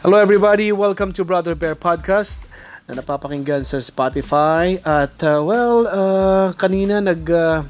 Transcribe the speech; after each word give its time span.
Hello 0.00 0.16
everybody, 0.16 0.72
welcome 0.72 1.12
to 1.12 1.28
Brother 1.28 1.52
Bear 1.52 1.76
Podcast 1.76 2.40
na 2.88 2.96
napapakinggan 2.96 3.68
sa 3.68 3.84
Spotify. 3.84 4.80
At 4.80 5.12
uh, 5.20 5.44
well, 5.44 5.84
uh, 5.84 6.56
kanina 6.56 7.04
nag 7.04 7.28
uh, 7.28 7.68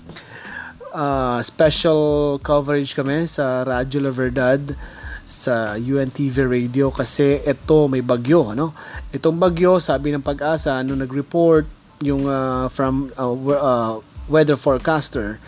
uh, 0.95 1.43
special 1.43 2.39
coverage 2.39 2.95
kami 2.95 3.27
sa 3.27 3.67
Radyo 3.67 4.07
La 4.07 4.15
Verdad 4.15 4.79
sa 5.27 5.75
UNTV 5.75 6.47
Radio 6.47 6.95
kasi 6.95 7.43
ito 7.43 7.91
may 7.91 7.99
bagyo 7.99 8.55
ano. 8.55 8.79
Itong 9.11 9.35
bagyo, 9.35 9.83
sabi 9.83 10.15
ng 10.15 10.23
pag-asa 10.23 10.79
nung 10.87 11.03
nag-report 11.03 11.67
yung 11.99 12.31
uh, 12.31 12.71
from 12.71 13.11
uh, 13.19 13.27
uh, 13.59 13.99
weather 14.31 14.55
forecaster. 14.55 15.43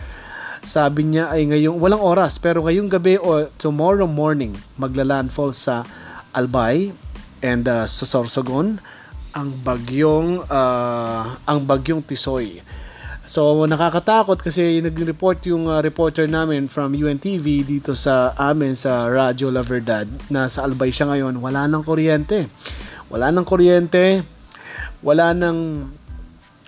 Sabi 0.67 1.15
niya 1.15 1.31
ay 1.31 1.47
ngayong 1.47 1.79
walang 1.79 2.03
oras 2.03 2.35
pero 2.43 2.67
ngayong 2.67 2.91
gabi 2.91 3.15
o 3.15 3.47
tomorrow 3.55 4.03
morning 4.03 4.51
magla-landfall 4.75 5.55
sa 5.55 5.87
Albay 6.33 6.91
and 7.39 7.63
uh, 7.69 7.87
sa 7.87 8.03
Sorsogon 8.03 8.81
ang 9.33 9.49
bagyong 9.61 10.45
uh, 10.45 11.37
ang 11.47 11.65
bagyong 11.65 12.05
Tisoy. 12.05 12.61
So 13.23 13.63
nakakatakot 13.63 14.43
kasi 14.43 14.83
nag-report 14.83 15.47
yung 15.47 15.71
uh, 15.71 15.79
reporter 15.79 16.27
namin 16.27 16.67
from 16.67 16.91
UNTV 16.91 17.63
dito 17.63 17.95
sa 17.95 18.35
amin 18.35 18.75
sa 18.75 19.07
Radyo 19.07 19.47
La 19.47 19.63
Verdad 19.63 20.05
na 20.27 20.51
sa 20.51 20.67
Albay 20.67 20.91
siya 20.91 21.07
ngayon, 21.07 21.39
wala 21.39 21.63
nang 21.65 21.87
kuryente. 21.87 22.51
Wala 23.07 23.31
nang 23.31 23.47
kuryente, 23.47 24.25
wala 24.99 25.31
nang 25.31 25.87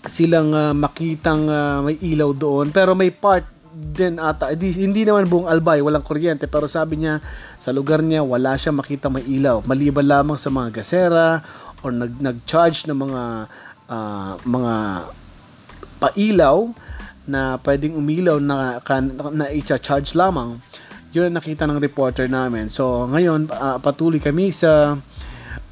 silang 0.06 0.54
uh, 0.54 0.72
makitang 0.72 1.50
uh, 1.50 1.82
may 1.82 1.98
ilaw 1.98 2.30
doon 2.32 2.70
pero 2.70 2.94
may 2.94 3.10
part 3.10 3.55
din 3.76 4.16
ata, 4.24 4.56
hindi, 4.56 4.72
hindi 4.80 5.04
naman 5.04 5.28
buong 5.28 5.52
Albay, 5.52 5.84
walang 5.84 6.04
kuryente, 6.04 6.48
pero 6.48 6.72
sabi 6.72 7.04
niya, 7.04 7.20
sa 7.60 7.76
lugar 7.76 8.00
niya, 8.00 8.24
wala 8.24 8.56
siya 8.56 8.72
makita 8.72 9.12
may 9.12 9.28
ilaw. 9.28 9.60
Maliban 9.68 10.08
lamang 10.08 10.40
sa 10.40 10.48
mga 10.48 10.80
gasera, 10.80 11.44
or 11.84 11.92
nag, 11.92 12.16
nag-charge 12.24 12.88
ng 12.88 12.96
mga, 12.96 13.24
uh, 13.92 14.34
mga 14.48 14.74
pailaw, 16.00 16.72
na 17.26 17.58
pwedeng 17.66 17.98
umilaw 17.98 18.38
na, 18.38 18.80
na, 18.80 19.24
na 19.34 19.46
i-charge 19.52 20.16
lamang. 20.16 20.62
Yun 21.12 21.34
ang 21.34 21.36
nakita 21.42 21.66
ng 21.66 21.82
reporter 21.82 22.30
namin. 22.30 22.70
So, 22.70 23.10
ngayon, 23.10 23.50
uh, 23.50 23.82
patuloy 23.82 24.22
kami 24.22 24.54
sa 24.54 24.96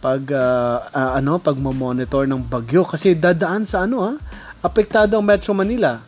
pag 0.03 0.19
uh, 0.35 0.83
uh, 0.91 1.11
ano 1.15 1.39
pag 1.39 1.55
monitor 1.55 2.27
ng 2.27 2.43
bagyo 2.43 2.83
kasi 2.83 3.15
dadaan 3.15 3.63
sa 3.63 3.87
ano 3.87 4.03
ha 4.03 4.13
apektado 4.59 5.15
ang 5.15 5.23
Metro 5.23 5.55
Manila 5.55 6.03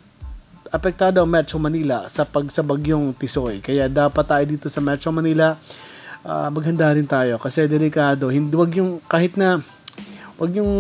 apektado 0.71 1.21
ang 1.21 1.29
Metro 1.29 1.57
Manila 1.61 2.05
sa 2.09 2.25
pagsabagyong 2.25 3.13
Tisoy. 3.17 3.61
Kaya 3.61 3.89
dapat 3.89 4.25
tayo 4.25 4.43
dito 4.45 4.67
sa 4.69 4.81
Metro 4.81 5.09
Manila 5.13 5.57
uh, 6.25 6.49
maghanda 6.49 6.89
rin 6.91 7.05
tayo 7.05 7.37
kasi 7.37 7.69
delikado. 7.69 8.33
Hindi 8.33 8.57
wag 8.57 8.73
yung 8.73 8.99
kahit 9.05 9.37
na 9.37 9.61
wag 10.41 10.51
yung 10.57 10.73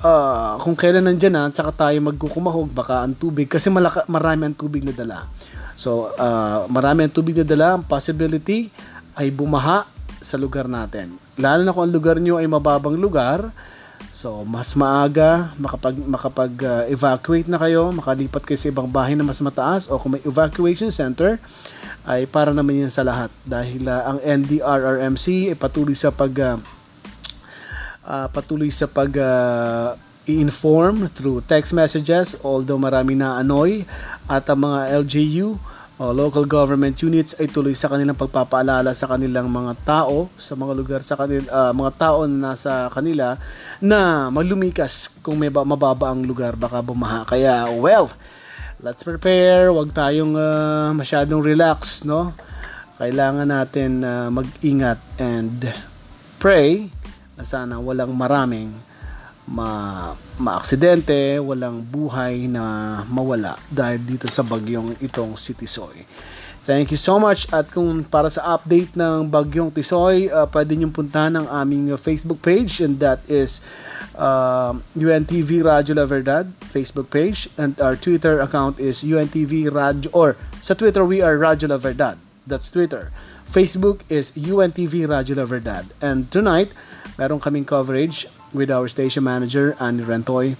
uh, 0.00 0.52
kung 0.62 0.78
kailan 0.78 1.02
nandiyan 1.02 1.34
na 1.34 1.50
saka 1.50 1.74
tayo 1.74 1.98
magkukumahog 1.98 2.70
baka 2.70 3.02
ang 3.02 3.18
tubig 3.18 3.50
kasi 3.50 3.68
malaka, 3.68 4.06
marami 4.06 4.48
ang 4.48 4.56
tubig 4.56 4.86
na 4.86 4.94
dala. 4.94 5.26
So 5.74 6.14
uh, 6.14 6.70
marami 6.70 7.10
ang 7.10 7.12
tubig 7.12 7.34
na 7.34 7.44
dala, 7.44 7.76
ang 7.76 7.84
possibility 7.84 8.70
ay 9.18 9.28
bumaha 9.34 9.84
sa 10.22 10.38
lugar 10.38 10.70
natin. 10.70 11.18
Lalo 11.36 11.66
na 11.66 11.74
kung 11.74 11.90
ang 11.90 11.92
lugar 11.92 12.22
nyo 12.22 12.38
ay 12.38 12.46
mababang 12.46 12.94
lugar, 12.94 13.50
So, 14.10 14.42
mas 14.42 14.74
maaga 14.74 15.54
makapag 15.54 15.96
makapag 16.02 16.52
uh, 16.66 17.46
na 17.46 17.58
kayo, 17.62 17.94
makalipat 17.94 18.42
kayo 18.42 18.58
sa 18.58 18.68
ibang 18.74 18.90
bahay 18.90 19.14
na 19.14 19.22
mas 19.22 19.38
mataas 19.38 19.86
o 19.86 19.94
kung 20.02 20.18
may 20.18 20.22
evacuation 20.26 20.90
center 20.90 21.38
ay 22.02 22.26
para 22.26 22.50
naman 22.50 22.82
yan 22.82 22.90
sa 22.90 23.06
lahat. 23.06 23.30
Dahil 23.46 23.86
uh, 23.86 24.02
ang 24.14 24.18
NDRRMC 24.18 25.54
ay 25.54 25.56
patuloy 25.56 25.94
sa 25.94 26.10
pag 26.10 26.34
uh, 26.42 26.58
uh, 28.06 28.26
patuloy 28.30 28.70
sa 28.74 28.90
pag 28.90 29.12
uh, 29.14 29.94
i-inform 30.26 31.10
through 31.10 31.42
text 31.50 31.74
messages 31.74 32.38
although 32.46 32.78
marami 32.78 33.18
na 33.18 33.42
anoy 33.42 33.82
at 34.30 34.46
ang 34.46 34.70
mga 34.70 35.02
LGU 35.02 35.58
o 36.02 36.10
local 36.10 36.42
government 36.50 36.98
units 36.98 37.38
ay 37.38 37.46
tuloy 37.46 37.78
sa 37.78 37.86
kanilang 37.86 38.18
pagpapaalala 38.18 38.90
sa 38.90 39.06
kanilang 39.06 39.46
mga 39.46 39.78
tao 39.86 40.26
sa 40.34 40.58
mga 40.58 40.74
lugar 40.74 41.00
sa 41.06 41.14
kanil 41.14 41.46
uh, 41.46 41.70
mga 41.70 41.92
tao 41.94 42.26
na 42.26 42.50
nasa 42.50 42.90
kanila 42.90 43.38
na 43.78 44.26
maglumikas 44.26 45.22
kung 45.22 45.38
may 45.38 45.46
ba- 45.46 45.62
mababa 45.62 46.10
ang 46.10 46.26
lugar 46.26 46.58
baka 46.58 46.82
bumaha. 46.82 47.22
Kaya 47.22 47.70
well 47.70 48.10
let's 48.82 49.06
prepare. 49.06 49.70
Wag 49.70 49.94
tayong 49.94 50.34
uh, 50.34 50.90
masyadong 50.90 51.38
relax 51.38 52.02
no? 52.02 52.34
Kailangan 52.98 53.46
natin 53.46 54.02
uh, 54.02 54.26
mag-ingat 54.26 54.98
and 55.22 55.70
pray 56.42 56.90
na 57.38 57.46
sana 57.46 57.78
walang 57.78 58.10
maraming 58.10 58.74
ma 59.52 59.68
maaksidente, 60.40 61.36
walang 61.44 61.84
buhay 61.84 62.48
na 62.48 63.04
mawala 63.04 63.60
dahil 63.68 64.00
dito 64.00 64.24
sa 64.26 64.40
bagyong 64.40 64.96
itong 65.04 65.36
si 65.36 65.52
Tisoy. 65.52 66.08
Thank 66.64 66.94
you 66.94 66.96
so 66.96 67.20
much 67.20 67.44
at 67.52 67.68
kung 67.68 68.06
para 68.06 68.32
sa 68.32 68.56
update 68.56 68.96
ng 68.96 69.28
bagyong 69.28 69.68
Tisoy, 69.74 70.32
uh, 70.32 70.48
pwede 70.48 70.72
niyong 70.72 70.94
puntahan 70.94 71.36
ang 71.36 71.46
aming 71.52 71.92
Facebook 72.00 72.40
page 72.40 72.80
and 72.80 72.96
that 73.02 73.20
is 73.28 73.60
uh, 74.16 74.72
UNTV 74.96 75.60
Radio 75.60 76.00
La 76.00 76.06
Verdad 76.08 76.48
Facebook 76.72 77.12
page 77.12 77.50
and 77.60 77.76
our 77.82 77.98
Twitter 77.98 78.40
account 78.40 78.80
is 78.80 79.04
UNTV 79.04 79.68
Radio 79.68 80.08
or 80.16 80.40
sa 80.64 80.72
Twitter 80.72 81.04
we 81.04 81.20
are 81.20 81.36
Radio 81.36 81.68
La 81.68 81.76
Verdad. 81.76 82.16
That's 82.46 82.72
Twitter. 82.72 83.12
Facebook 83.52 84.00
is 84.08 84.32
UNTV 84.32 85.06
Radio 85.06 85.36
La 85.36 85.46
Verdad. 85.46 85.92
And 86.00 86.32
tonight, 86.32 86.72
meron 87.16 87.40
kaming 87.40 87.66
coverage 87.66 88.28
with 88.52 88.68
our 88.68 88.88
station 88.88 89.24
manager, 89.24 89.76
Annie 89.80 90.04
Rentoy, 90.04 90.56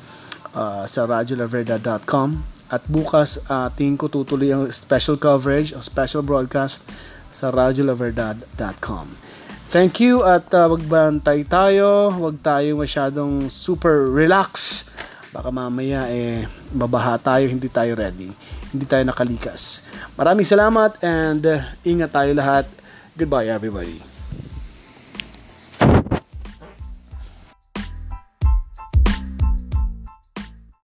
uh, 0.56 0.84
sa 0.88 1.04
radiolaverdad.com. 1.04 2.28
At 2.72 2.88
bukas, 2.88 3.36
uh, 3.52 3.68
tingin 3.76 4.00
ko 4.00 4.08
tutuloy 4.08 4.48
ang 4.48 4.72
special 4.72 5.20
coverage, 5.20 5.76
ang 5.76 5.84
special 5.84 6.24
broadcast 6.24 6.80
sa 7.28 7.52
radiolaverdad.com. 7.52 9.32
Thank 9.72 10.04
you 10.04 10.20
at 10.20 10.52
uh, 10.52 10.68
magbantay 10.68 11.48
tayo. 11.48 12.12
Huwag 12.12 12.44
tayo 12.44 12.76
masyadong 12.76 13.48
super 13.48 14.04
relax. 14.12 14.84
Baka 15.32 15.48
mamaya 15.48 16.12
eh 16.12 16.44
mabaha 16.76 17.16
tayo, 17.16 17.48
hindi 17.48 17.72
tayo 17.72 17.96
ready. 17.96 18.28
Hindi 18.68 18.84
tayo 18.84 19.00
nakalikas. 19.08 19.88
Maraming 20.16 20.44
salamat 20.44 21.00
and 21.00 21.40
uh, 21.48 21.64
ingat 21.88 22.12
tayo 22.12 22.36
lahat. 22.36 22.68
Goodbye 23.16 23.48
everybody. 23.48 24.11